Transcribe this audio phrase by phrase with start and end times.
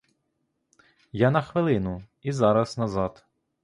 [1.11, 3.25] Я на хвилину, і зараз назад.